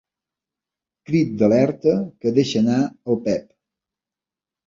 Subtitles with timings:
[1.09, 1.93] Crit d'alerta
[2.23, 2.79] que deixa anar
[3.13, 3.47] el Pep.